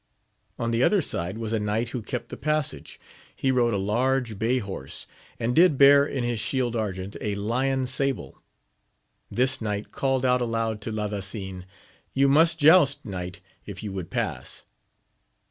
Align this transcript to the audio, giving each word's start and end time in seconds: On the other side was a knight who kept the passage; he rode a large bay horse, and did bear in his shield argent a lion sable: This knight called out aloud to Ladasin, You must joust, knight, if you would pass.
On 0.57 0.71
the 0.71 0.81
other 0.81 0.99
side 0.99 1.37
was 1.37 1.53
a 1.53 1.59
knight 1.59 1.89
who 1.89 2.01
kept 2.01 2.29
the 2.29 2.35
passage; 2.35 2.99
he 3.35 3.51
rode 3.51 3.75
a 3.75 3.77
large 3.77 4.39
bay 4.39 4.57
horse, 4.57 5.05
and 5.39 5.53
did 5.55 5.77
bear 5.77 6.07
in 6.07 6.23
his 6.23 6.39
shield 6.39 6.75
argent 6.75 7.15
a 7.21 7.35
lion 7.35 7.85
sable: 7.85 8.41
This 9.29 9.61
knight 9.61 9.91
called 9.91 10.25
out 10.25 10.41
aloud 10.41 10.81
to 10.81 10.91
Ladasin, 10.91 11.65
You 12.13 12.27
must 12.27 12.57
joust, 12.57 13.05
knight, 13.05 13.41
if 13.67 13.83
you 13.83 13.93
would 13.93 14.09
pass. 14.09 14.65